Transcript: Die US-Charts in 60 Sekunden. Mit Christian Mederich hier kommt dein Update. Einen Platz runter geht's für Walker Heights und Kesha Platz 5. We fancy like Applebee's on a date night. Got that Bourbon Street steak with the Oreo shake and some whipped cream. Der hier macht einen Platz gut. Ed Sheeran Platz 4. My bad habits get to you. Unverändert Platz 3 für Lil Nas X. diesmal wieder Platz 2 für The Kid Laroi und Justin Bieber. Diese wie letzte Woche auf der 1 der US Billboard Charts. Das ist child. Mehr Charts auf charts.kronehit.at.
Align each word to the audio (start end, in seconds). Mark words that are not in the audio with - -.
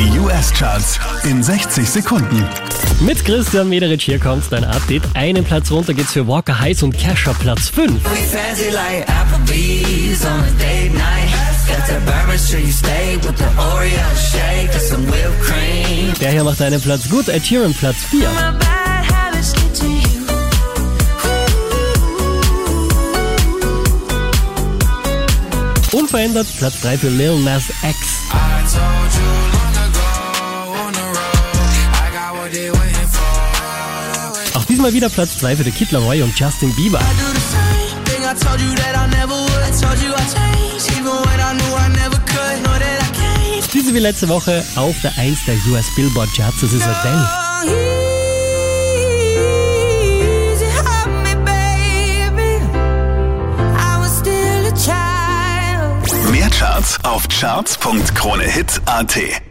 Die 0.00 0.18
US-Charts 0.18 0.98
in 1.24 1.42
60 1.42 1.86
Sekunden. 1.86 2.42
Mit 3.00 3.22
Christian 3.22 3.68
Mederich 3.68 4.02
hier 4.02 4.18
kommt 4.18 4.50
dein 4.50 4.64
Update. 4.64 5.02
Einen 5.12 5.44
Platz 5.44 5.70
runter 5.70 5.92
geht's 5.92 6.12
für 6.12 6.26
Walker 6.26 6.58
Heights 6.58 6.82
und 6.82 6.96
Kesha 6.96 7.34
Platz 7.34 7.68
5. 7.68 7.92
We 7.92 8.16
fancy 8.16 8.70
like 8.70 9.06
Applebee's 9.06 10.24
on 10.24 10.40
a 10.40 10.50
date 10.58 10.94
night. 10.94 11.28
Got 11.68 11.86
that 11.86 12.06
Bourbon 12.06 12.38
Street 12.38 12.72
steak 12.72 13.22
with 13.24 13.36
the 13.36 13.44
Oreo 13.60 14.16
shake 14.16 14.72
and 14.72 14.82
some 14.82 15.06
whipped 15.06 15.42
cream. 15.42 16.14
Der 16.18 16.30
hier 16.30 16.44
macht 16.44 16.62
einen 16.62 16.80
Platz 16.80 17.06
gut. 17.10 17.28
Ed 17.28 17.44
Sheeran 17.44 17.74
Platz 17.74 17.98
4. 18.08 18.20
My 18.20 18.26
bad 18.58 19.04
habits 19.04 19.52
get 19.52 19.74
to 19.80 19.84
you. 19.84 20.00
Unverändert 25.92 26.46
Platz 26.56 26.80
3 26.80 26.96
für 26.96 27.10
Lil 27.10 27.38
Nas 27.40 27.64
X. 27.82 28.10
diesmal 34.80 34.94
wieder 34.94 35.10
Platz 35.10 35.36
2 35.36 35.56
für 35.56 35.64
The 35.64 35.72
Kid 35.72 35.92
Laroi 35.92 36.22
und 36.22 36.38
Justin 36.38 36.74
Bieber. 36.74 37.00
Diese 43.74 43.94
wie 43.94 43.98
letzte 43.98 44.28
Woche 44.28 44.64
auf 44.76 44.98
der 45.02 45.18
1 45.18 45.44
der 45.44 45.56
US 45.70 45.94
Billboard 45.94 46.30
Charts. 46.34 46.62
Das 46.62 46.72
ist 46.72 46.86
child. 54.76 56.30
Mehr 56.30 56.48
Charts 56.48 56.98
auf 57.04 57.28
charts.kronehit.at. 57.28 59.49